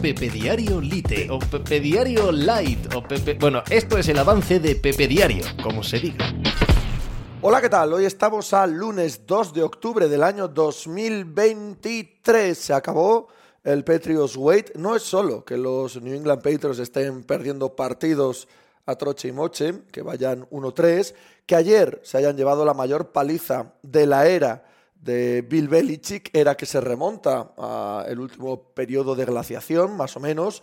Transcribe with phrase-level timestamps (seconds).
[0.00, 3.34] Pepe Diario Lite o Pepe Diario Light o Pepe...
[3.34, 6.32] Bueno, esto es el avance de Pepe Diario, como se diga.
[7.42, 7.92] Hola, ¿qué tal?
[7.92, 12.56] Hoy estamos al lunes 2 de octubre del año 2023.
[12.56, 13.26] Se acabó
[13.64, 14.76] el Patriots Wait.
[14.76, 18.46] No es solo que los New England Patriots estén perdiendo partidos
[18.86, 21.12] a troche y moche, que vayan 1-3,
[21.44, 24.64] que ayer se hayan llevado la mayor paliza de la era
[25.00, 30.62] de Bill Belichick era que se remonta al último periodo de glaciación, más o menos.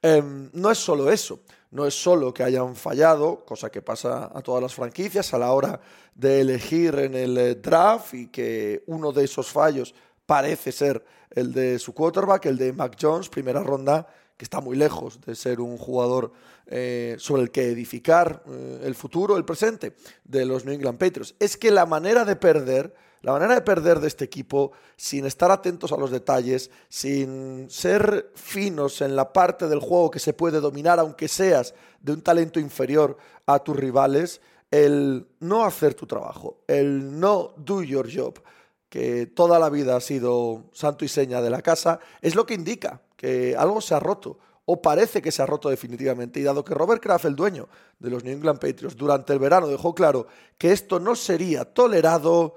[0.00, 4.42] Em, no es solo eso, no es solo que hayan fallado, cosa que pasa a
[4.42, 5.80] todas las franquicias a la hora
[6.14, 9.94] de elegir en el eh, draft y que uno de esos fallos
[10.26, 14.06] parece ser el de su quarterback, el de Mac Jones, primera ronda,
[14.36, 16.32] que está muy lejos de ser un jugador
[16.66, 19.94] eh, sobre el que edificar eh, el futuro, el presente
[20.24, 21.34] de los New England Patriots.
[21.38, 25.50] Es que la manera de perder la manera de perder de este equipo, sin estar
[25.50, 30.60] atentos a los detalles, sin ser finos en la parte del juego que se puede
[30.60, 36.58] dominar, aunque seas de un talento inferior a tus rivales, el no hacer tu trabajo,
[36.66, 38.42] el no do your job,
[38.88, 42.54] que toda la vida ha sido santo y seña de la casa, es lo que
[42.54, 46.40] indica que algo se ha roto o parece que se ha roto definitivamente.
[46.40, 49.66] Y dado que Robert Kraft, el dueño de los New England Patriots, durante el verano
[49.66, 50.26] dejó claro
[50.58, 52.56] que esto no sería tolerado,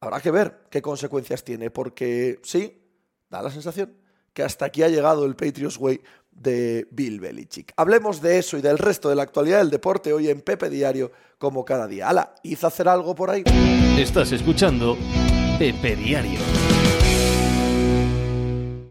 [0.00, 2.82] habrá que ver qué consecuencias tiene, porque sí,
[3.28, 3.94] da la sensación
[4.32, 7.72] que hasta aquí ha llegado el Patriots Way de Bill Belichick.
[7.76, 11.12] Hablemos de eso y del resto de la actualidad del deporte hoy en Pepe Diario,
[11.38, 12.08] como cada día.
[12.08, 13.44] Ala, ¿hizo hacer algo por ahí?
[13.98, 14.96] Estás escuchando
[15.58, 16.38] Pepe Diario.